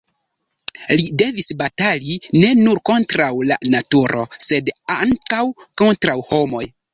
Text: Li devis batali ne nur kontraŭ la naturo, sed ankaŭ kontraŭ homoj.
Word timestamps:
Li 0.99 1.03
devis 1.21 1.49
batali 1.59 2.15
ne 2.37 2.49
nur 2.61 2.79
kontraŭ 2.91 3.29
la 3.51 3.59
naturo, 3.75 4.25
sed 4.47 4.73
ankaŭ 4.97 5.45
kontraŭ 5.85 6.19
homoj. 6.33 6.65